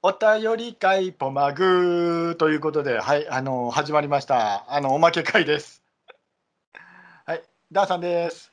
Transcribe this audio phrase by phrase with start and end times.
[0.00, 4.72] お便り会ポマグということで、はい、あの始まりました。
[4.72, 5.82] あのおまけ会です。
[7.26, 8.52] はい、ダーさんです。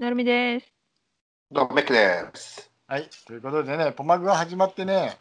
[0.00, 0.66] なるみです。
[1.52, 2.68] どうもメックです。
[2.88, 5.16] はい、ということでね、ポマグが始まってね、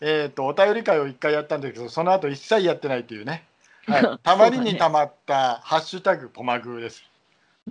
[0.00, 3.44] えっ、とお便り会を一回やったんだけど、その後一切やってないっていうね。
[3.86, 7.04] はい、 たまりにたまった、ハッシュタグポマグです。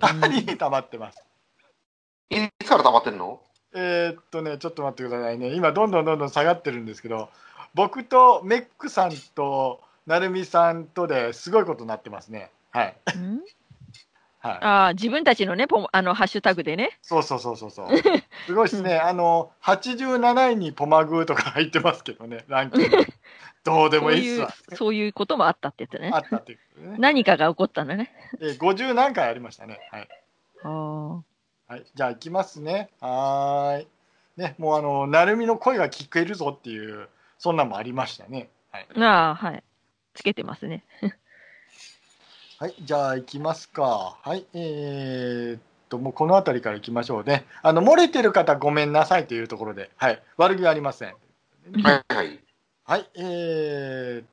[0.00, 1.22] たまりにたまってます。
[2.30, 3.42] いつから溜まってんの？
[3.74, 7.28] えーっとね、ちょっと待ってくださいね、今、どんどんどんどん下がってるんですけど、
[7.74, 12.50] 僕とメックさんとなるみさんとですごいことになってますね。
[12.70, 12.96] はい。
[13.18, 13.40] ん？
[14.38, 16.98] はい、ああ、自分たちのね、ポあのハッシュタグでね。
[17.00, 17.88] そうそうそうそうそう。
[18.46, 18.98] すごいですね。
[18.98, 23.06] あの、87位にポマグーとか入ってますけどね、ランキング。
[23.64, 26.18] どうでもいういいっすわ。、そういうこともあったって言ってねあ。
[26.18, 26.96] ったってね。
[26.98, 28.12] 何かが起こったんだね。
[28.38, 29.80] えー、50何回ありましたね。
[29.90, 30.08] はい。
[30.62, 31.33] ああ。
[31.74, 32.88] はい、じゃあ行きますね。
[33.00, 33.88] はーい。
[34.36, 38.48] ね、もうあの、なるみの声が聞けるぞっていう、そんなんもありましたね。
[38.70, 38.86] はい。
[39.02, 39.64] ああ、はい。
[40.14, 40.84] つけてますね。
[42.60, 44.16] はい、じゃあ行きますか。
[44.22, 47.44] はい、えー、っと、もうこの辺りから行きましょうね。
[47.60, 51.16] あの、漏れてる方ごめんなさいというところで、はい、悪気はありません。
[51.82, 52.38] はいはい。
[52.84, 54.26] はい、えー、っ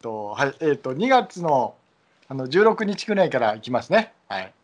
[0.00, 1.76] と、はい、えー、っと、2月の
[2.28, 4.14] あの16日くらいから行きますね。
[4.28, 4.54] はい。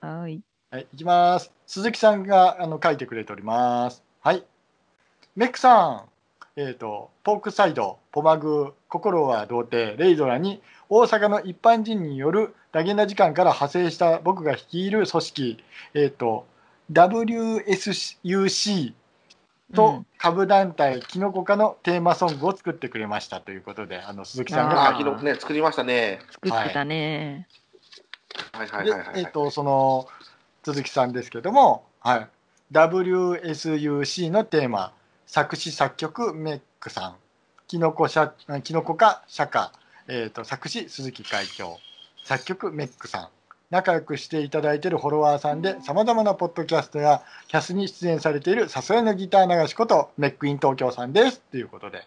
[0.00, 0.40] はい。
[0.72, 1.50] はい、行きます。
[1.66, 4.04] 鈴木さんがあの書いてくれております。
[4.20, 4.44] はい。
[5.34, 6.04] メックさん、
[6.54, 16.46] えっ、と、ポークサイド、ポマグ、心は童貞、レイドラに、大阪の一般人によるダゲな時間から派生した僕が率いる組織、えっ、と、
[16.92, 18.92] WSUC
[19.74, 26.20] と株団体キノコ科のテーマソングを作ってくれましたということで、あの鈴木さんああ、が書いて昨日ね、作りましたね。
[26.30, 27.48] 作ってたね。
[28.52, 29.18] はいはいではいはい。
[29.20, 30.06] えっ、とその
[30.62, 32.28] 鈴木さんですけども、はい、
[32.72, 34.92] WSUC のテーマ
[35.26, 37.16] 作詞作曲メックさん。
[37.68, 39.72] キノコ社キノコ科社歌、
[40.08, 41.78] えー、と作詞鈴木会長
[42.24, 43.28] 作曲メックさん。
[43.70, 51.40] 仲良くしていただいているフォロワーさんでさまざまなポッドキャストやキャスに出演されているさすがのギター流しことメックイン東京さんです。
[51.52, 52.02] ということで、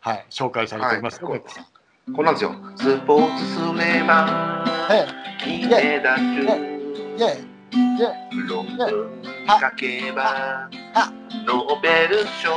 [0.00, 1.20] はい、紹介されております。
[1.20, 1.38] よ、はい。
[1.38, 1.66] メックさん。
[2.14, 2.54] こんなんですよ。
[2.76, 5.06] スポーツすれば、は
[5.38, 7.51] い金メダル。
[8.48, 10.68] 論文書けば、
[11.46, 12.50] ノーベル賞。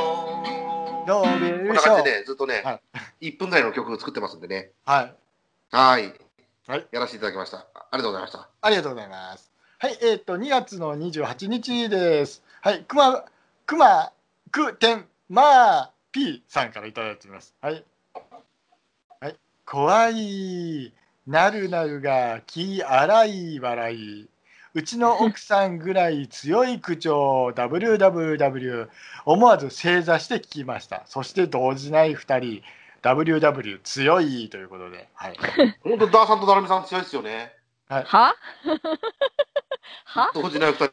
[1.06, 2.80] ノーベこル賞んな感じでね、ずっとね、は
[3.20, 4.70] 1分ぐらいの曲を作ってますんでね。
[4.84, 5.14] はい
[5.70, 6.12] はい。
[6.66, 7.66] はいやらせていただきました。
[7.74, 8.48] ありがとうございました。
[8.60, 9.52] ありがとうございます。
[9.78, 12.42] はい、えっ、と、2月の28日です。
[12.60, 13.24] はい、くま、
[13.66, 14.12] くま、
[14.50, 17.54] く、てん、まあ、ぴーさんからいただいてます。
[17.60, 17.84] はい。
[19.20, 20.92] はい、怖い、
[21.26, 24.28] なるなるが、気荒い笑い。
[24.76, 28.88] うちの奥さんぐらい強い口調、WWW、
[29.24, 31.04] 思わず正座して聞きました。
[31.06, 32.62] そして動じない2人、
[33.00, 35.36] WW 強いということで、はい。
[35.82, 37.54] 本当、ダーさんとダルミさん強いですよね。
[37.88, 38.04] は
[40.04, 40.30] は？
[40.34, 40.90] 同時ない2人。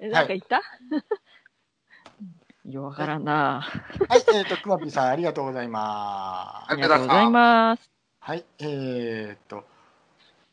[0.00, 0.58] えなんか言った、
[2.66, 3.68] い、や、わからんな。
[4.08, 6.72] はい、えっ、と、くまぴーさん、ありがとうございます。
[6.72, 7.88] ありがとうございます。
[8.18, 9.62] はい、えっ、と、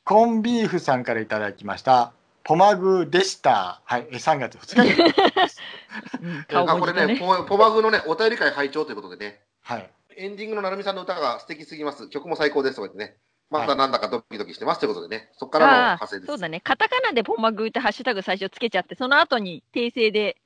[0.04, 2.14] コンビーフさんからいただきました。
[2.48, 3.82] ポマグでした。
[3.84, 5.04] はい、え3月2日に。
[6.24, 7.20] うん顔あこれね。
[7.20, 9.42] ポポマグのね、お便り会拝聴ということでね。
[9.64, 12.08] はい、エンディングの成美さんの歌が素敵すぎます。
[12.08, 13.18] 曲も最高ですとか言ってね。
[13.50, 15.30] まだなんだかドキドキしてますということでね。
[15.36, 16.28] そこからの派生です。
[16.28, 16.62] そうだね。
[16.62, 20.38] カタカナでポマグーってハッシュタグ最初つけちゃって、その後に訂正で、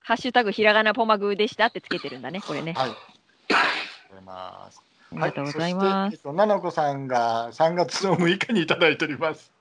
[0.00, 2.72] ハッシュタグひらがなポマグーでしたってつけてるんだね、これね。
[2.72, 2.90] はい。
[2.90, 2.94] あ
[3.50, 4.82] りがとうございます。
[5.12, 5.68] ありがとうござ
[6.54, 9.55] いこさんが3月の6日にいただいております。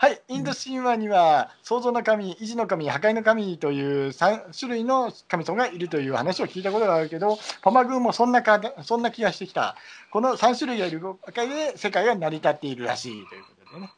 [0.00, 9.74] はい、インド神話には創造の神、維持の神、破壊の神という3種類の神様がいるという話を聞いたことがあるけど、ポマグーもそんなかそんな気がしてきた。
[10.12, 13.90] この3種類がいるおかげで世界が成り立っているらしいということでね。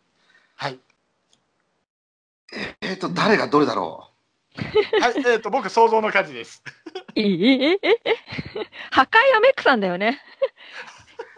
[0.57, 0.79] はい、
[2.81, 4.09] えっ、と、誰がどれだろ
[4.55, 6.63] はい、えっ、と僕創造の数です。
[7.15, 8.17] えええええ
[8.91, 10.23] 破壊はメックさんだよね。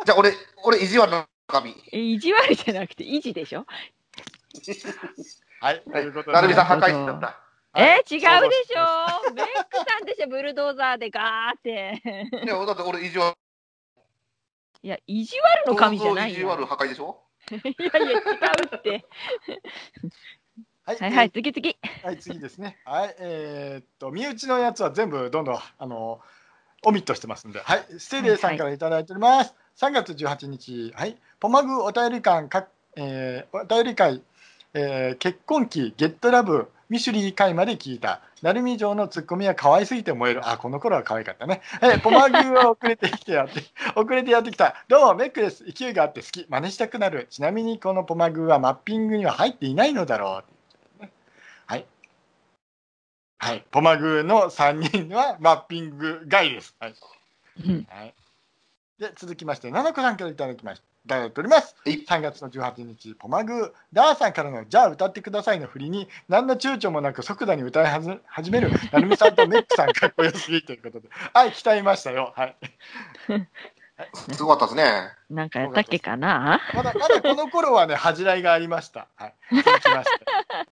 [0.03, 0.06] う。
[0.06, 1.75] じゃあ、俺、俺、意地悪の神。
[1.93, 3.67] え意地悪じゃなくて維持でしょ？
[5.60, 7.38] はい、とはいいうことで、成美さん破壊してた。
[7.75, 12.02] え違うでしょメックさんでしょブルドーザーでガーって。
[12.44, 13.34] いや、だって俺、意地悪。
[14.82, 16.38] いや、意地悪の神じゃないよ。
[16.38, 17.22] 意地悪破壊でしょ？
[17.50, 18.22] いやいや、違
[18.72, 19.06] うって。
[20.84, 21.76] はい、はいはい、次次。
[22.02, 22.78] はい、次ですね。
[22.84, 26.20] はい、えーっと、身内のやつは全部どんどん、あの、
[26.84, 29.54] オミットしてますんで、はい、ステレイさんからいただいております。
[29.76, 32.66] 3月18日、はい、ポマグお便り館か、
[32.96, 34.22] えーお便り会、
[34.75, 38.21] えー結婚期ゲットラブミシュリー会まで聞いた。
[38.43, 40.47] 成海城のツッコミは可愛すぎて燃える。
[40.47, 43.63] あこの頃は可愛かったね、えーポマグーは遅れてきてやって
[43.97, 44.75] 遅れてやってきた。
[44.89, 45.65] どうもメックです。
[45.65, 46.47] 勢いがあって好き。
[46.49, 47.29] 真似したくなる。
[47.31, 50.43] ちなみにこのポマグーはマッピングには入っていないのだろ
[51.01, 51.05] う。
[51.67, 51.87] はい。
[53.39, 53.65] はい。
[53.71, 56.75] ポマグーの3人はマッピング外です。
[56.79, 56.95] はい。
[57.65, 57.87] うん。
[57.89, 58.15] はい。
[59.02, 60.84] で、続きまして、ななこさんからいただきました。
[61.04, 61.75] いただいております。
[61.84, 72.32] はい3月の18日、ポマグー、ダーさんからの、じゃあ歌ってくださいの振りに、何の躊躇もなく即座に歌いはず始める、なるみさんとメックさん、かっこよすぎということで、 はい、鍛えましたよ。
[72.37, 72.56] はい。
[74.31, 75.10] すごかったですね。
[75.31, 76.60] なんかやったっけかな？
[76.72, 79.08] まだ、まだこの頃はね、恥じらいがありました。
[79.16, 79.34] はい。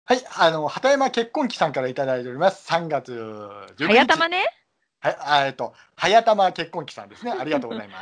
[0.05, 2.69] はい、あの、畑山結婚期さんからいただいております。
[2.69, 3.13] 3月
[3.77, 3.83] 19日。
[3.85, 4.45] はやたまね
[4.99, 7.31] はえっと、早玉結婚期さんですね。
[7.31, 7.95] ありがとうございま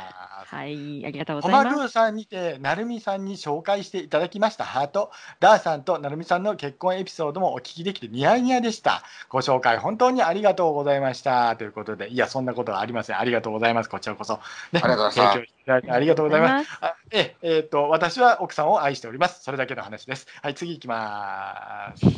[0.46, 0.48] す。
[0.54, 1.74] はい、ありがとうごコざいます。
[1.74, 9.02] マグーさんにて、なるみさんに紹介していただきましたハート、ダーさんとなるみさんの結婚エピソードもお聞きできてニヤニヤでした。
[9.28, 11.54] ご紹介本当にありがとうございました。
[11.56, 13.18] ということで、いや、そんなことはありません。
[13.18, 13.90] ありがとうございます。
[13.90, 14.40] こちらこそ。
[14.72, 16.70] ね、ありがとうございました提供していただいてありがとうございます。
[16.70, 16.78] す。
[16.80, 19.42] あえええーと、私は奥さんを愛しております。
[19.42, 20.26] それだけの話です。
[20.42, 22.06] はい、次行きます。
[22.06, 22.12] いい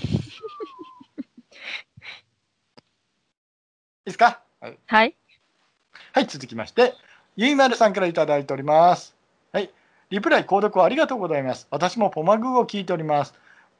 [4.07, 4.48] ですか？
[4.61, 5.15] はいはい。
[6.13, 6.95] はい、続きまして、
[7.37, 9.15] ゆいまるさんからいただいております。
[9.53, 9.71] はい、
[10.11, 11.69] リプライ、購読ありがとうございます。
[11.71, 13.35] 私もポマグーを聞いております。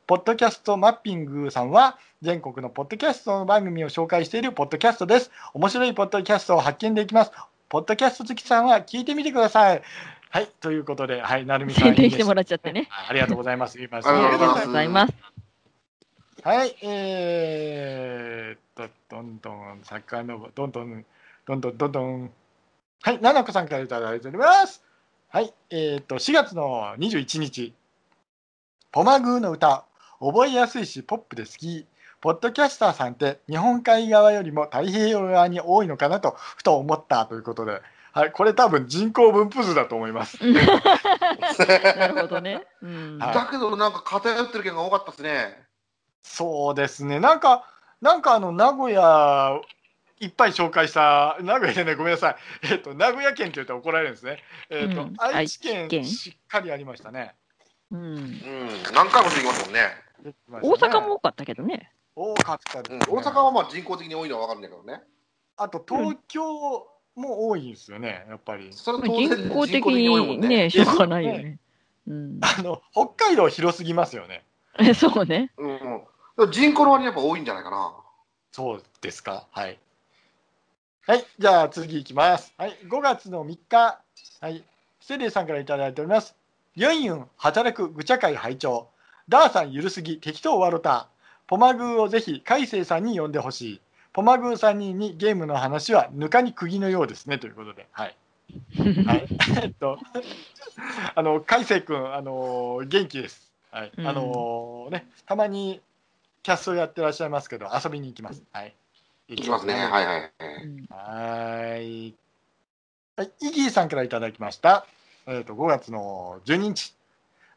[0.07, 5.31] ポッドキャストマッピングさんは、全国のポッドキャストの番組を紹介しているポッドキャストです。
[5.53, 7.33] 面白いポッドキャストを発見できます。
[7.69, 9.83] ポッドキャスト好きさんは聞いてみてください。
[10.31, 11.85] はい、ということで、はい、なるみさん。
[11.85, 12.89] 宣伝してもらっちゃってね。
[12.91, 13.79] ありがとうございます。
[13.79, 15.15] ゆいまるさんありがとうございます。
[16.45, 21.05] はい、えーっと、どんどん、さかのぼ、どんどん、
[21.47, 22.31] どんどん、どんどん。
[23.03, 24.85] はい、ななこさんからいただいております。
[25.31, 27.75] はい、えーっと、4月の21日、
[28.93, 29.85] ポマグーの歌、
[30.21, 31.87] 覚えやすいし、ポップで好き。
[32.21, 37.81] ポッドキャスターさんって日本海側よりも太平洋側に多いのかなとふと思ったということで、
[38.13, 40.37] はい、これ多分人口分布図だと思います。
[41.97, 42.67] なるほどね。
[42.83, 43.19] うん。
[43.19, 45.68] はいだけどなんか偏ってる件が多かったですね。
[46.29, 47.65] そうですね、なんか、
[48.01, 49.61] なんかあの名古屋、
[50.21, 52.37] いっぱい紹介した、名古屋じゃない、ごめんなさい、
[52.71, 54.39] えっと名古屋県って言ったら怒られるんですね、
[54.71, 57.35] えっとうん愛知県しっかりありましたね。
[57.91, 58.17] うん。
[58.17, 58.69] うん。
[58.95, 59.89] 何回もしてきますもんね。
[60.51, 61.91] 大阪も多かったけどね。
[62.15, 65.03] 多かったですうんね、大阪はまあ人口的に多いのは分かるんだけどね。
[65.57, 66.43] あと東京
[67.17, 68.69] も多いんですよね、やっぱり。
[68.73, 71.59] それ人口多いもんにね、しょうがないよね。
[72.07, 72.39] うん。
[72.43, 74.45] あの北海道広すぎますよね。
[74.95, 75.51] そうね。
[75.57, 76.05] うん
[76.47, 77.93] 人口の割にやっぱ多いんじゃないかな。
[78.53, 79.47] そうですか？
[79.51, 79.79] はい。
[81.07, 82.53] はい、じゃあ次いきます。
[82.59, 83.99] はい、5月の3日、
[84.41, 84.63] はい、
[85.01, 86.37] ステレイさんからいただいております。
[86.77, 88.89] ユンユン、働くぐちゃ会拝聴
[89.29, 91.09] ダーさん、ゆるすぎ、適当わろた。
[91.47, 93.81] ポマグーをぜひ、海星さんに呼んでほしい。
[94.13, 97.87] ポマグー3人にゲームの話はぬかに釘のようですね、ということで。
[97.91, 98.17] はい。
[99.07, 99.27] はい、
[99.65, 99.99] えっと、
[101.15, 103.51] あの、海星君、あの、元気です。
[103.71, 103.93] はい。
[103.99, 105.81] あのね、たまに
[106.49, 108.43] キャストやってらっしゃいますけど、遊びに行きます。
[108.53, 108.75] はい。
[109.29, 109.75] いきますね。
[109.75, 110.33] はいはい。
[110.65, 112.15] うんはーい。
[113.19, 114.87] はい、イギーさんからいただきました。
[115.27, 116.95] えっ、と、5月の12日。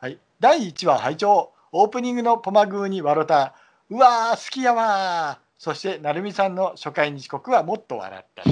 [0.02, 0.20] はい。
[0.42, 3.56] 第1話拝聴オープニングのポマグーに笑った。
[3.90, 5.46] うわー、好きやわー。
[5.58, 8.44] そして、なるみさんの初回に遅刻はもっと笑った。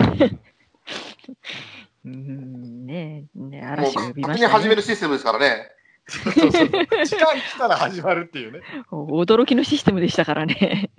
[2.06, 2.86] うん。
[2.86, 4.82] ねえ、ねもう嵐呼びま勝手にしたね始める。
[4.84, 5.79] システムですからね。
[6.18, 8.62] そうそ時間来たら始まるっていうね。
[8.92, 10.92] 驚きのシステムでしたからね。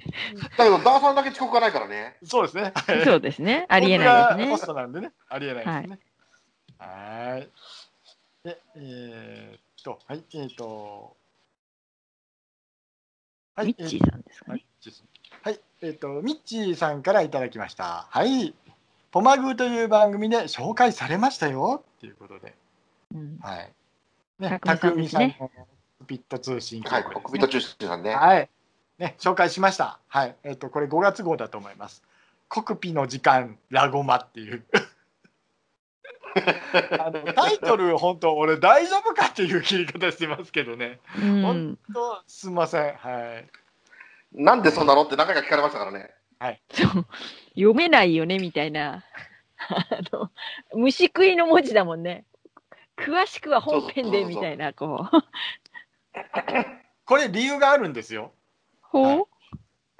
[0.57, 2.17] だけど、ダーさんだけ遅刻がないからね。
[2.25, 2.73] そうですね。
[2.75, 3.67] はいそうですね。
[3.69, 4.67] ありえないですねホス。
[4.67, 5.13] トなんでね。
[5.29, 5.99] ありえないですね。
[6.79, 7.49] はーい。
[8.45, 11.17] で、えーっと、はい、えーっと、
[13.55, 14.67] はミッチーさんですかはいね。、
[15.43, 18.07] はい、えっ、と、ミッチーさんからいただきました。
[18.11, 18.55] はい。
[19.11, 22.55] ポマグーという番組で紹介されましたよっていうことで。
[23.15, 23.73] うんはい。
[24.41, 25.49] ね、たたくみさんのコッ
[26.01, 28.15] クピット通信はい、コックピット中心さんね。
[28.15, 28.49] はい。
[28.99, 29.99] ね、紹介しました。
[30.09, 30.37] はい。
[30.45, 32.03] えっ、と、これ5月号だと思います。
[32.49, 34.65] コクピの時間、ラゴマっていう。
[37.01, 41.01] あのタイトル、本当、俺大丈夫かっていう切り方してますけどね。
[41.19, 42.95] うん本当、すみません。
[42.95, 43.49] はい。
[44.33, 46.11] なんでそんなのって何回か聞かれましたからね。
[46.73, 47.07] そう
[47.55, 49.05] 読めないよねみたいな
[49.69, 50.31] あの
[50.75, 52.25] 虫食いの文字だもんね
[53.07, 55.23] 詳しくは本編でみたいなこう
[57.05, 58.33] これ理由があるんですよ。
[58.83, 59.27] ほう？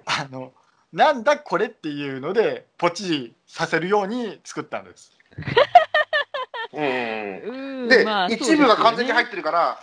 [0.07, 0.53] あの、
[0.93, 5.17] なんだこれっていうので、ポチさせるように作ったんです。
[6.73, 9.81] うんで、まあ一部が完全に入っってるから、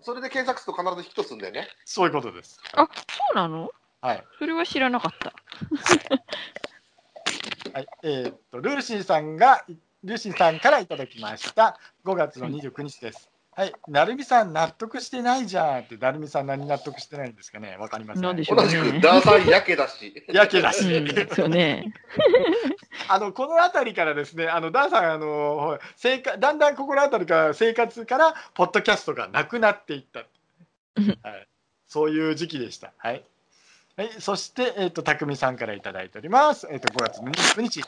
[0.00, 1.68] それで検索すると必ずヒットするんだよね。
[1.84, 2.60] そういうことです。
[2.72, 2.90] あ、そ
[3.34, 3.70] うなの？
[4.00, 4.24] はい。
[4.38, 5.32] それは知らなかった。
[7.72, 9.64] はい、えーっと、ルールシンさんが、
[10.04, 11.78] ルーシンさんからいただきました。
[12.04, 13.30] 5月の29日です。
[13.56, 18.22] はい、なるみさん、納得してないじゃんって、なるみさん、何納得してないんですかね、わかりません。
[18.22, 20.12] なんでしょう同じく、ダーさんやけだし。
[20.28, 21.94] やけだし、うん、ね。
[23.08, 30.24] あのこの辺りからですね、あのダーさんあの生活、だんだんここの辺りから生活からポッドキャストがなくなっていった、
[30.96, 31.48] うんはい、
[31.86, 32.92] そういう時期でした。
[32.98, 33.24] はい
[33.96, 36.66] はい、そして、えっと匠さんからいただいております。
[36.68, 37.82] えっと5月29日、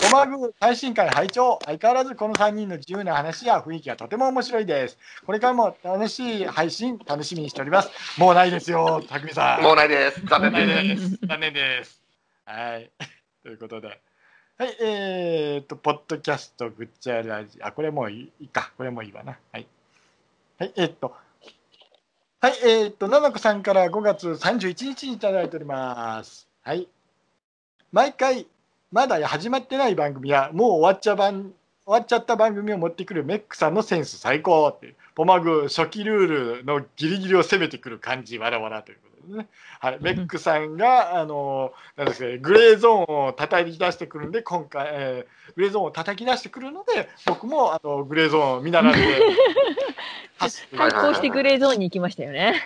[0.00, 4.98] コマグ最新回拝聴相変わらずこの3人の自由な話や雰囲気がとても面白いです。
[5.26, 7.90] これからも楽しい配信楽しみにしております。
[8.18, 9.62] もうないですよ、匠さん。
[9.62, 10.20] もうないです。
[10.24, 10.74] 残残念で。
[10.82, 11.18] 念ですす。
[11.26, 12.02] 残念です。
[12.44, 12.90] はい。
[13.42, 14.00] ということで。
[14.58, 18.70] はい、えー、と、ポッドキャスト、ぐっちゃラジあ、これもういいか。
[18.76, 19.38] これもいいわな。
[19.52, 19.66] はい。
[20.58, 21.14] はい、えー、っと、
[22.40, 26.48] はい、えー、っと、ななこさんから5月31日にいただいております。
[26.62, 26.88] はい。
[27.90, 28.46] 毎回、
[28.90, 31.52] まだ始まってない番組や、もう終わっちゃ番、
[31.84, 39.48] 終わっちゃった番組を持ってくるメックさんのセンス最高っていう、ポマグ初期ルールのギリギリを攻めてくる感じ、わらわらということでね。
[39.80, 49.00] はい、メックさんが、あの、なんですかね、グレーゾーンを叩き出してくるんで、今回、えーグレーゾーンを叩き出してくるので、僕も、あの、グレーゾーンを見習って、
[50.38, 52.62] 走って対抗してグレーゾーンに行きましたよね。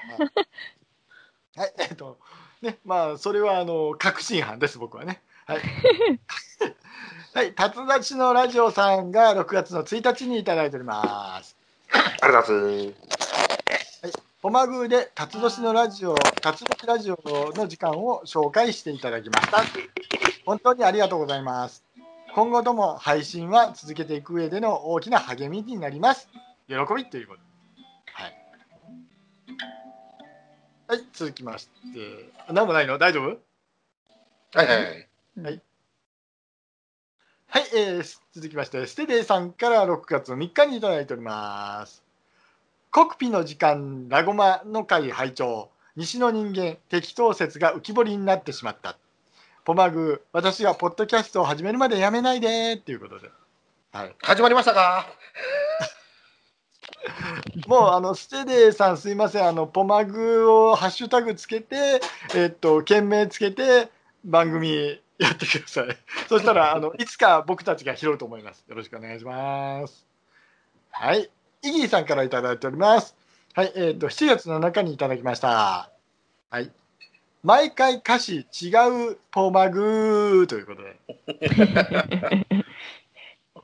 [1.57, 2.19] はい、えっと、
[2.61, 5.23] ね、まあ、それは、あの、確信犯です、僕はね。
[5.53, 5.61] はい。
[7.35, 11.57] はい、辰立ちのラジオさんが6月の1日にいただいております。
[12.23, 13.03] ありがとうございます。
[14.41, 17.19] ポマグーで辰年のラジオ、辰年ラジオ
[17.55, 19.63] の時間を紹介していただきました。
[20.45, 21.85] 本当にありがとうございます。
[22.35, 26.29] 今後とも配信は続けていく上での大きな励みになります。
[26.67, 27.41] 喜びということ。
[28.15, 28.37] はい。
[30.89, 31.73] はい、続きまして。
[32.51, 32.99] 何もないの？
[32.99, 33.39] 大丈夫？
[34.55, 35.12] はいはいはい。
[37.47, 42.03] はい、えー続きまして、ステデーさんから6月3日にいただいております。
[42.91, 48.99] コクピの時間、ラゴマの会拝聴西の人間、適当説が浮き彫りになってしまった。
[49.65, 53.31] ポマグー、私がポッドキャストを始めるまでやめないでっていうことで。
[53.93, 54.15] はい。
[54.23, 55.07] 始まりましたか？
[57.69, 62.01] もう、あの、ステデーさんすいません、あの、ポマグをハッシュタグつけて、
[62.35, 63.89] えっと、件名つけて、
[64.25, 65.97] 番組やってください。
[66.29, 68.65] そしたら、あの、いつか僕たちが拾うと思います。
[68.69, 70.07] よろしくお願いします。
[70.91, 71.31] はい。
[71.63, 73.17] イギーさんからいただいております。
[73.55, 73.73] はい。
[73.77, 75.91] えっ、と、7月の中にいただきました。
[76.51, 76.71] はい。
[77.43, 78.69] 毎回歌詞違
[79.11, 80.97] うポマグということで。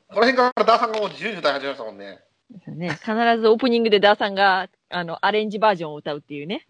[0.08, 2.18] この辺からダーさんがもう自由に歌い始めましたもんね。
[2.66, 6.66] ね、必ずオープニングでダーさんがあのアレンジバージョンを歌うっていうね。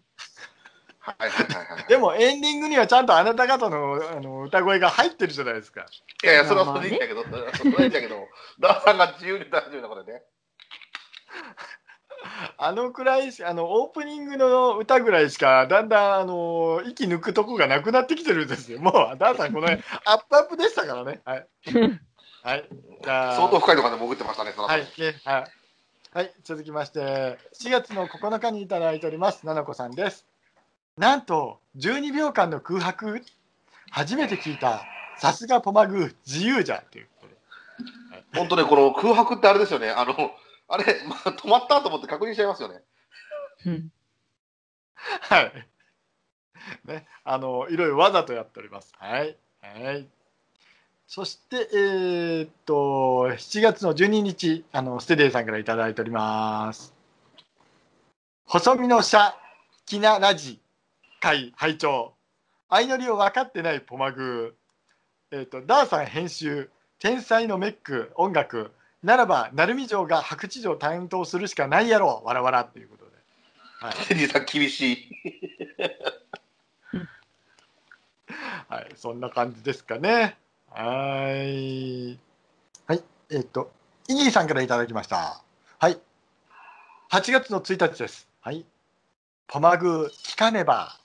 [0.99, 1.87] はいはいはいはい。
[1.87, 5.85] でもエンディングにはちゃんとあなた方のあの歌声が入ってるじゃないですか。
[6.23, 7.29] いやいや、それはそれでいいんだけど、そ
[7.63, 8.27] れはいいんだけど、
[8.59, 10.23] ダーさんが自由に歌い始めたことでね。
[12.57, 18.79] あのくらいしあのオープニングの歌ぐらいしかだんだんあの息抜くとこがなくなってきてるんですよ。
[18.79, 21.21] もうダーさんこの辺 アップアップでしたからね。
[21.23, 21.47] はい。
[22.43, 22.67] はい。
[23.03, 24.87] じゃあ相当深いところで潜ってましたね、その後はい、ね、
[25.23, 25.51] はい。
[26.11, 30.25] はい、続きまして、7月の9日にいただいております、ななこさんです。
[30.99, 33.23] なんと、12秒間の空白、
[33.89, 34.83] 初めて聞いた、
[35.17, 37.07] さすがポマグー、自由じゃんっていう。
[38.35, 39.91] 本当ね、この空白ってあれですよね。
[39.91, 40.13] あの、
[40.67, 42.81] あれ、まあ、止まったと思って確認しちゃいますよね。
[43.65, 43.91] うん
[45.21, 45.53] はい。
[46.83, 48.91] ね、あの、いろいろわざとやっております。
[48.97, 49.37] はい。
[49.61, 50.05] はい。
[51.07, 56.93] そして、えーっと、7月の12日、あの、ステデーさんからいただいております。
[58.43, 59.33] 細身の車、
[59.85, 60.59] キナラジ、
[61.19, 62.13] 会、拝聴
[62.69, 65.37] 相乗りを分かってないポマグー。
[65.37, 68.71] えーっと、ダーさん編集、天才のメック、音楽、
[69.03, 73.11] ならば、鳴海城が白地城担当するしかないやろ、わらわらっていうことで。
[73.79, 73.95] はい。
[74.45, 75.09] 厳しい。
[78.67, 80.37] はい、そんな感じですかね。
[80.69, 82.19] はい。
[82.85, 83.71] はい、えっ、と、
[84.07, 85.41] イギーさんからいただきました。
[85.79, 85.99] はい。
[87.11, 88.27] 8月の1日です。
[88.41, 88.65] はい。
[89.47, 90.99] ポマグ聞かねば。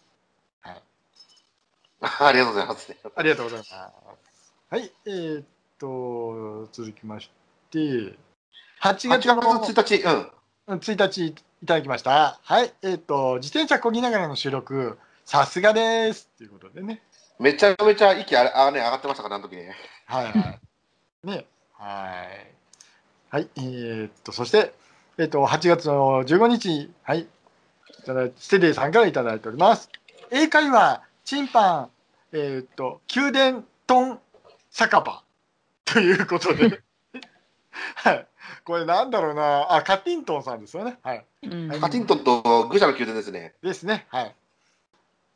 [2.01, 2.29] はい。
[2.29, 2.97] ありがとうございます。
[3.17, 3.75] ありがとうございます。
[4.71, 4.93] はい。
[5.07, 5.45] えっ、
[5.79, 7.31] と、続きまし
[7.71, 8.17] て、8
[8.81, 10.13] 8月の月1日、うん。
[10.13, 11.35] うん1日い
[11.67, 12.39] ただきました。
[12.43, 12.73] はい。
[12.83, 16.29] えっ、と、自転車こぎながらの収録、さすがです。
[16.39, 17.03] ということでね。
[17.39, 19.75] めちゃめちゃ息あれあ、ね、上がってましたから、あの時ね。
[20.07, 20.61] はいはい。
[21.27, 21.47] ね。
[21.73, 22.55] はい。
[23.31, 23.49] はい。
[23.57, 24.75] えーっと、そして、
[25.19, 27.21] えーっと、8月の15日、はい。
[27.21, 27.27] い
[28.07, 29.89] ただステデイさんからいただいております。
[30.31, 31.91] 英会話、チンパン、
[32.33, 34.21] えーっと、宮殿トン
[34.71, 35.23] 酒場
[35.85, 36.81] ということで、
[37.97, 38.27] はい。
[38.65, 40.99] これなんだろうな、あ、カティントンさんですよね。
[41.03, 41.25] はい。
[41.45, 43.55] うんはいパティントンと愚者の宮殿ですね。
[43.63, 44.07] ですね。
[44.11, 44.35] はい。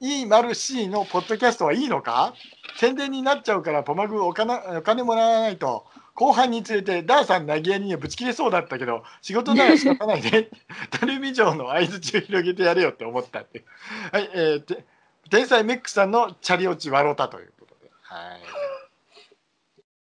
[0.00, 2.34] E 丸 C のポッドキャストはいいのか？
[2.76, 10.50] 宣伝になっちゃうからポマグお金お金もらわないと後半につれてダーさん投げやりにはぶち切れそうだったけど仕事なら仕方ない で
[10.90, 13.64] タルミ城の相づちを広げてやれよって思ったっていう
[14.12, 14.84] はいえー、て
[15.30, 18.40] 天才メックさんのチャリ落ち笑ったということではい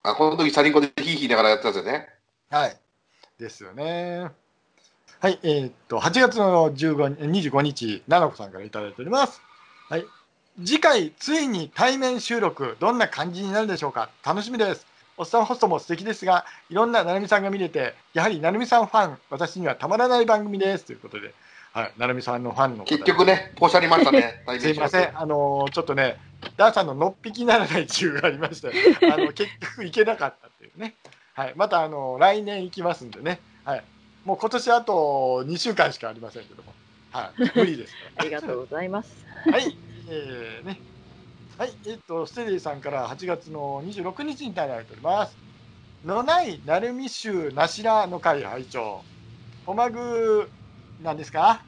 [0.06, 2.08] あ、この時チャリンコでヒーヒーながらやってたんですよね。
[2.50, 2.76] はい。
[3.38, 4.28] ですよね。
[5.18, 9.40] はい、えーっと、8月の15 25日、ななこさんからいただいております。
[9.88, 10.04] はい。
[10.62, 14.10] 次回、ついに対面収録、どんな感じになるでしょうか？
[14.22, 14.86] 楽しみです。
[15.16, 20.84] おっさんホストも素敵ですが、いろんななるみさんが見れて、やはりなるみさんファン、私にはたまらない番組です。
[20.84, 21.32] ということで、
[21.74, 24.44] はい、なるみさんのファンの方結局ね、ポシャりましたね。
[24.60, 24.70] す。
[24.70, 26.18] いません、あのーちょっとね、
[26.56, 28.70] ダーさんののっぴきならない理由がありまして、
[29.12, 30.94] あの結局行けなかったっていうね、
[31.32, 33.84] はい、また、あの来年行きますんでね、はい、
[34.24, 36.72] もう今年あと2週間しかありませんけども、
[37.10, 37.96] はい、無理ですね。
[38.18, 39.26] ありがとうございます。
[39.50, 39.76] はい、
[40.08, 40.78] えーね、
[41.58, 45.36] はい、えっと、ステディさんから8月の26日にいただいております。
[46.04, 49.02] のないなるみ州なしらの会拝聴
[49.66, 50.48] ポマグ
[51.02, 51.62] なんですか？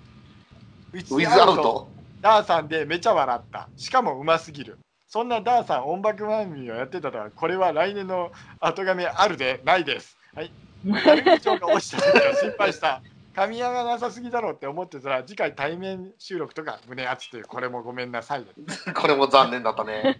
[0.92, 1.88] ウィズアウト。
[2.20, 3.68] ダーさんでめちゃ笑った。
[3.76, 4.78] しかもうますぎる。
[5.08, 10.16] そんなダーさん音楽番組をやってたとは、これは来年の後亀あるでないです。
[10.34, 10.50] はい。
[10.84, 13.02] 成美長が落ちた時は心配した。
[13.34, 18.46] 噛み合わなさすぎだろうって思ってたら、次回対面収録とか胸熱という、これもごめんなさい。
[18.96, 20.18] これも残念だったね。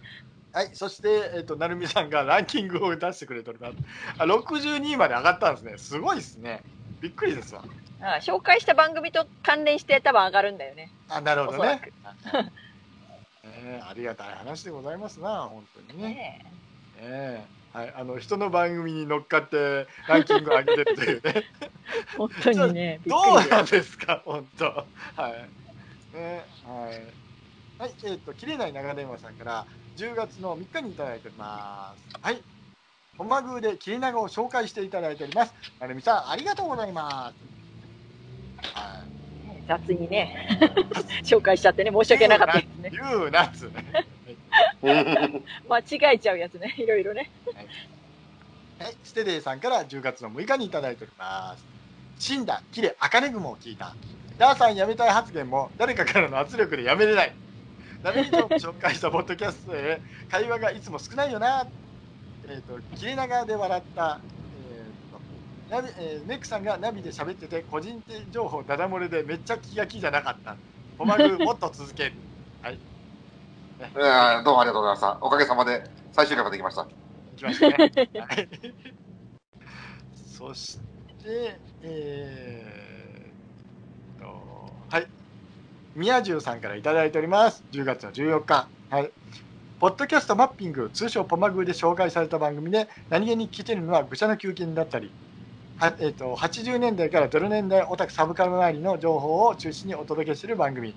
[0.52, 0.70] はい。
[0.74, 3.74] そして、えっ、と、成美さんがランキングを出してくれております。
[4.18, 5.78] あ、62位まで上がったんですね。
[5.78, 6.62] すごいですね。
[7.00, 7.64] びっくりですわ。
[8.02, 10.90] あ紹介した番組と関連して多分上がるんだよね。
[11.08, 11.80] あ、なるほどね。
[13.44, 16.08] えーありがたい話でございますな、本当にね。
[16.08, 16.44] ね
[16.98, 17.44] え。
[17.46, 21.34] えはい、あの人の番組に乗っかってランキング上げてるというね。
[21.60, 21.70] え
[22.18, 24.64] 本当にね、 どうなんですか本当。
[24.64, 26.16] はい。
[26.16, 27.80] ねはい。
[27.80, 32.18] はいえっ、と切れない長電話さんから10月の3日にいただいております。
[32.20, 32.42] はい
[33.20, 37.34] 本間宮で切れ長を紹介していただいておりますなるみさんありがとうございま
[38.62, 39.04] すは
[39.68, 40.58] 雑にね、
[41.22, 42.92] 紹介しちゃってね、申し訳なかったですね
[43.26, 43.70] うなっつ
[44.82, 47.30] 間違えちゃうやつね、いろいろね。
[48.80, 51.64] はい、ステデイさんから10月の6日にいただいております。
[52.18, 53.94] 死んだ、キレ、赤ネグモを聞いた。
[54.38, 57.32] ダーさん辞めたい発言も誰かからの圧力でやめれない。
[58.02, 61.66] ダメ以上紹介したポッドキャストで会話がいつも少ないよな。
[62.48, 64.20] えっ、と、切れ長で笑った、
[65.70, 70.56] えーとナビえーメックさんがナビで喋ってて、個人的情報ダダ漏れでめっちゃ気が気じゃなかった。
[70.98, 72.12] ポマグもっと続ける。
[72.62, 72.78] はい。
[73.80, 75.18] ねいやどうもありがとうございました。
[75.20, 76.86] おかげさまで最終回まで来ました。
[77.40, 77.74] きましたね。
[78.20, 78.48] はい、
[80.14, 80.78] そし
[81.22, 85.06] て、えーっと、はい。
[85.96, 87.64] 宮中さんからいただいております。
[87.72, 88.68] 10月の14日。
[88.90, 89.10] はい。
[89.80, 95.10] ポッドキャストマッピング、通称ポマグーで紹介された番組で、何気に聞いてるのは愚者の休憩だったり、
[95.78, 100.94] はえーっと80年代から0年代オタクサブカル周りの情報を中心にお届けする番組。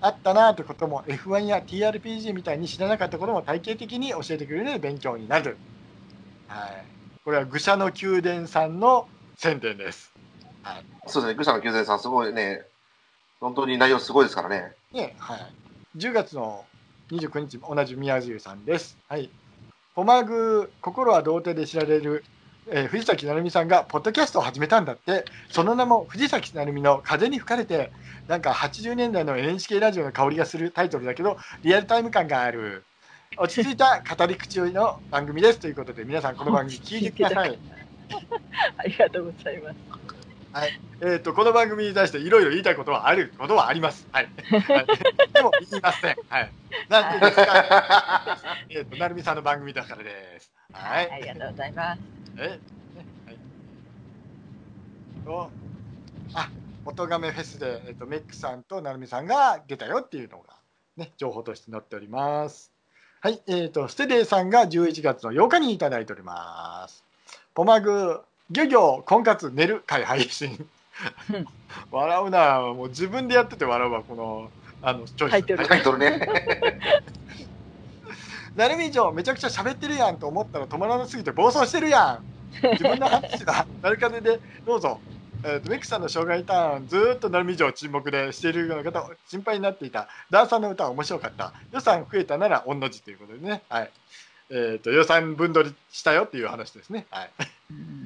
[0.00, 5.58] あったなということも F1 や TRPG みたいに知らなかったことも体系的に教えてくれる勉強になる。
[6.48, 6.84] はい。
[7.26, 9.06] これは愚者の宮殿さんの
[9.36, 10.10] 宣伝です。
[10.62, 10.84] はい。
[11.08, 12.62] そうですね、愚者の宮殿さん、すごいね、
[13.38, 14.72] 本当に内容すごいですからね。
[14.94, 15.52] ね、はい。
[15.96, 16.64] 10月の
[17.10, 18.96] 29日も、同じ宮中さんです。
[19.08, 19.30] はい。
[19.94, 22.24] ポマグ心は童貞で知られる、
[22.68, 27.92] えー藤崎成美さんがポッドキャストを始めたんだって、その名も藤崎成美の風に吹かれて、
[28.26, 32.84] なんか80年代の NHK ラジオの香りがするタイトルだけど、リアルタイム感がある。
[33.36, 37.58] 落ち着いた語り口の番組ですということで、皆さんこの番組聞いてください。
[38.78, 40.13] ありがとうございます。
[41.00, 44.06] えー、とこの番組に対していろいろ言いたいことはあることはあります。
[44.12, 44.28] はい。
[44.50, 44.86] はい、
[45.34, 46.16] でも言いません。
[46.28, 46.52] はい。
[46.88, 48.38] なんでですか。
[48.68, 50.52] えっとなるみさんの番組だからです。
[50.72, 51.10] はい。
[51.10, 52.00] ありがとうございます。
[52.36, 52.48] え、ね、
[53.26, 53.38] はい。
[55.26, 55.50] お、
[56.34, 56.48] あ、
[56.84, 60.54] 音亀フェスでえっ、とメックさんとなるみさんが出たよっていうのが
[60.96, 62.72] ね情報として載っております。
[63.20, 63.42] はい。
[63.48, 67.04] えっ、とステデーさんが11月の8日にいただいております。
[67.54, 70.66] ポマグ漁業婚活寝る会配信。
[71.32, 71.46] うん。
[71.90, 72.60] 笑うな。
[72.60, 74.50] もう自分でやってて笑うわこの
[74.82, 75.30] あのチョイス。
[75.32, 75.66] タイトル。
[75.66, 76.20] タイトルね。
[78.54, 82.24] なるみ城めちゃくちゃ喋ってるやんと思ったら止まらなすぎて暴走してるやん。
[82.72, 83.66] 自分の話だ。
[83.82, 85.00] なる風でどうぞ。
[85.42, 90.08] えーとメックさんの障害ターンずーっとなるみ以上沈黙でしているような方心配になっていた。
[90.30, 91.52] ダーさんの歌は面白かった。
[91.72, 93.62] 予算増えたなら御の字ということでね。
[93.68, 93.90] はい。
[94.50, 97.06] えー、と予算分取りしたよっていう話ですね。
[97.10, 97.30] はい。
[97.70, 98.03] うん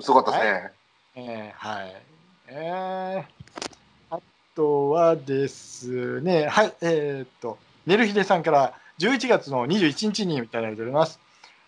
[0.00, 0.72] すごかったですね。
[1.16, 1.96] えーはい。
[2.50, 4.20] えー、あ
[4.54, 11.20] とはですね、はい、えーっと、ねるひでさんから11月の21日にいただいております。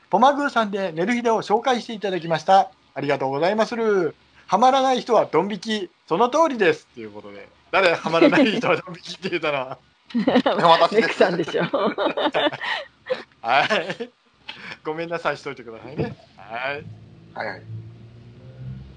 [0.08, 2.70] ポマグーさんでねるひでを紹介していただきました。
[2.94, 4.14] ありがとうございまする。
[4.46, 6.86] はまらない人はドン引き、その通りです。
[6.94, 9.58] ということで、誰はまらない人はドン引きって言ったの？
[9.58, 9.78] は、
[10.80, 11.62] 私ですメクさんでしょ。
[13.42, 14.10] はい。
[14.82, 16.16] ごめんなさい、しといてくださいね。
[16.36, 16.84] はい。
[17.34, 17.62] はいはい。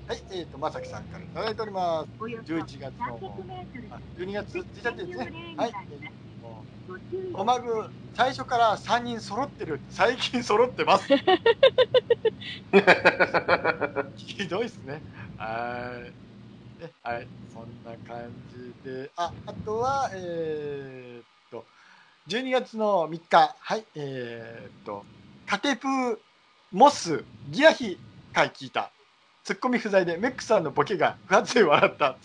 [0.08, 2.10] はい、えーっと、まさきさんからいただいております。
[2.24, 3.20] 11月の、
[3.90, 5.56] あ12月1日ですね。
[5.58, 5.74] はい。
[7.34, 11.08] おまぐ最初から3人揃ってる最近揃ってます。
[14.18, 15.02] ひどいですね。
[15.38, 16.02] は
[16.80, 16.84] い。
[16.84, 18.30] ねはいそんな感
[18.84, 19.10] じで。
[19.16, 21.66] ああとはえーっと
[22.28, 23.56] 12月の3日。
[23.58, 25.06] はいえーっと
[25.48, 26.18] カテプー
[26.74, 27.98] モスギアヒ
[28.34, 28.93] 回聞いた
[29.44, 32.16] ツッコミ不在でメックさんのボケが不発で笑った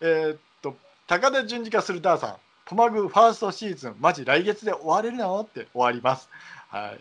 [0.00, 5.40] えーっと高田純次化するダーさんポマグファーストシーズンマジ来月で終われるの？
[5.40, 6.28] って終わります
[6.68, 7.00] はい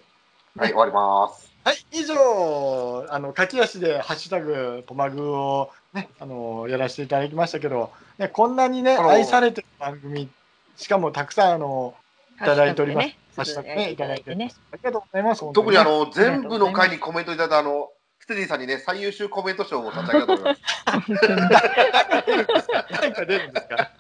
[0.58, 1.52] はい、終わります。
[1.64, 10.28] はい、以上、あの駆け足でハッシュタグポマグをね、あのやらせていただきましたけど、ね、こんなにね、愛されてる番組、
[10.76, 11.94] しかもたくさんあの
[12.38, 13.08] いただいております。
[13.08, 14.32] ハハッッシュタグね、いただいて。
[14.32, 14.50] あり
[14.82, 15.54] がとうございます。
[15.54, 17.99] 特にあねの、全部の回にコメントいただいたあの、ス
[18.30, 20.62] テディさんにね、最優秀コメント賞を差し上げたいと思います。
[23.02, 23.92] なんか出るんですか？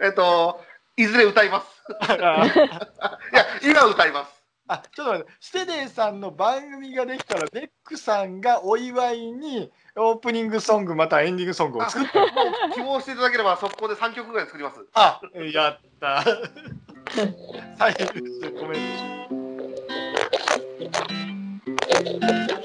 [0.02, 0.60] えっと、
[0.96, 1.66] いずれ歌います。
[2.00, 2.48] あ い
[3.36, 4.40] や、今歌います。
[4.68, 12.12] あちょっと待って、ステデーさんの番組ができたら、ベックさんがお祝いにオープニングソング、またはエンディングソングを作って、
[12.74, 14.80] 希望していただければ、速攻で3曲ぐらい作ります。
[14.94, 15.20] あ
[15.52, 16.24] やった。
[17.78, 18.06] 最優
[18.44, 18.80] 秀コメン
[22.00, 22.59] いろ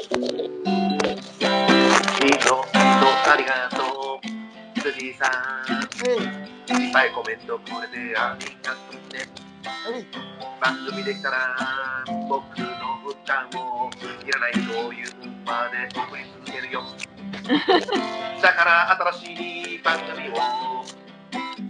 [5.13, 5.29] さ
[5.67, 5.75] ん。
[6.77, 9.45] いいっぱいコメントくれてありがとうね。
[9.65, 10.05] はい
[10.61, 11.55] 番組できたら
[12.27, 12.65] 僕の
[13.07, 13.91] 歌も
[14.25, 14.59] いらないと
[14.93, 15.09] いう
[15.45, 16.83] まで送り続けるよ
[18.41, 20.33] だから新しい番組を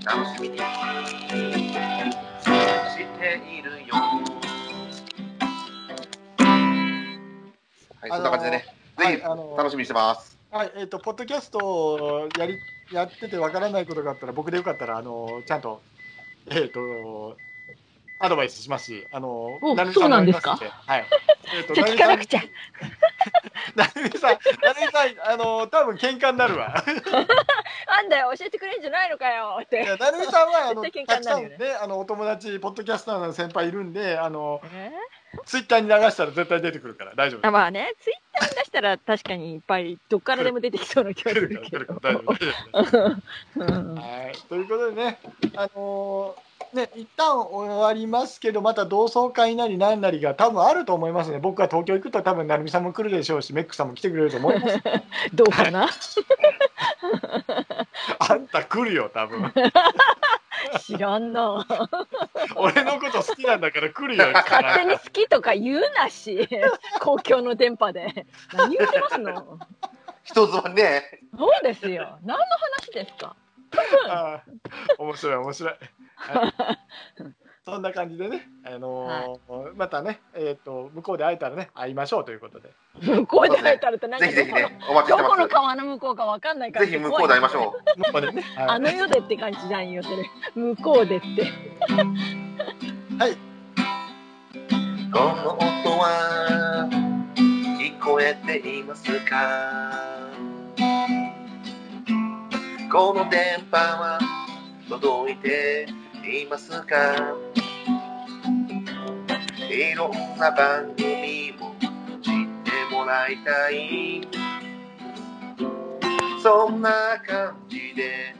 [0.06, 0.64] 楽しみにし
[3.20, 3.96] ているよ
[8.02, 8.66] はい、そんな感じでね、
[8.98, 10.38] ぜひは楽しみにしてます。
[10.52, 12.56] はい、えっ、と、ポッドキャストをやり、
[12.91, 15.82] やっててわからないことがあったら、僕でよかったら、あの、ちゃんと、
[16.52, 17.36] えっ、と、
[18.19, 19.60] アドバイスしますし、あの、
[19.93, 20.56] そうなんですか？
[20.56, 21.06] はい。
[21.56, 22.41] えっ、と、じゃあ聞かなくちゃ。
[23.76, 26.84] なるみさん、なるみさん、あの、多分喧嘩になるわ。
[27.88, 29.84] なんだよ、教えてくれんじゃないのかよって。
[29.84, 34.92] いやなるみさんは、あの、たくさんね、あの、お友達、ポッドキャスターの先輩いるんで、あの、え
[35.46, 41.86] ツイッターに流したら絶対出てくるから、大丈夫あまあね、ツイッターに出したら確かにいっぱいどっからでも出てきそうな気がす来るから、来るけどる。
[42.00, 42.12] から。
[42.12, 45.20] 大丈夫うん はい、ということでね、
[45.56, 51.40] あのーね、一旦終わりますけど、また同窓会なりなんなりが多分あると思いますね。
[51.40, 54.78] 僕が東京行くと多分、成美さんも来るでしょうし、メックさんも来てくれると思います。
[55.34, 55.88] どうかな？
[58.20, 59.52] あんた来るよ、多分。
[60.86, 61.66] 知らんな。
[62.56, 64.32] 俺のこと好きなんだから来るよ。
[64.34, 66.48] 勝手に好きとか言うなし、
[67.00, 68.26] 公共の電波で。
[68.54, 69.60] 何言ってますの？
[70.24, 72.18] 人妻にね、そうですよ。
[72.24, 72.44] 何の
[72.80, 73.36] 話ですか？
[74.10, 75.74] あー面白い、面白い。
[76.16, 76.54] はい
[77.66, 82.70] そんな感じでね、あのーまたね、えっ、と、向こうで会えたらね、会いましょうということで。
[83.02, 86.86] 向こうで会えたらって何ぜひぜひどこのね、お待ちしてどこのま川の向こうかわかんないから。
[86.86, 86.92] す。
[86.92, 88.00] ぜひ向こうで会いましょう。
[88.00, 88.44] 向こうでね。
[88.56, 90.30] はいあの世でって感じじゃんよ、それ。
[90.54, 91.26] 向こうでって。
[93.18, 93.36] はい。
[95.12, 95.60] この音
[95.98, 96.88] は
[97.80, 100.25] 聞こえていますか？
[102.96, 104.20] この電波は
[104.88, 105.86] 届いて
[106.24, 107.36] いますか？
[109.70, 111.76] いろんな番組を
[112.22, 112.32] 知っ
[112.64, 114.22] てもらいたい。
[116.42, 116.90] そんな
[117.28, 118.34] 感じで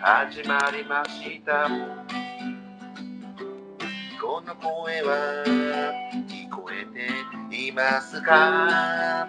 [0.00, 1.68] 始まりました。
[4.18, 5.44] この声は
[6.26, 6.86] 聞こえ
[7.50, 9.28] ていますか？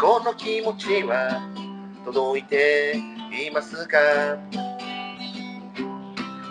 [0.00, 1.50] この気持ちは
[2.04, 2.94] 届いて
[3.34, 3.98] いますか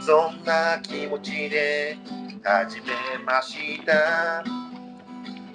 [0.02, 1.98] そんな気持ちで
[2.44, 2.88] 始め
[3.26, 4.44] ました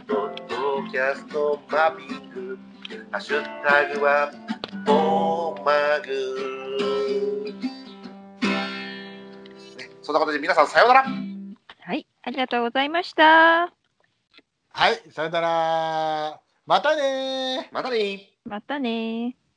[0.09, 2.59] ポッドキャストマッピング
[3.11, 4.33] ハッシュタグは
[4.87, 7.53] おまぐ、
[9.77, 11.05] ね、そんなことで皆さんさようなら
[11.81, 13.73] はい、ありがとうございました。
[14.73, 16.41] はい、さよなら。
[16.67, 17.75] またねー。
[17.75, 19.48] またねまたねー。